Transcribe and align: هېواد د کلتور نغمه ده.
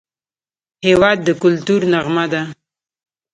هېواد 0.85 1.17
د 1.27 1.29
کلتور 1.43 1.81
نغمه 1.93 2.25
ده. 2.31 2.41